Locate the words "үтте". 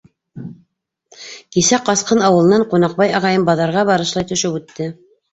4.61-4.89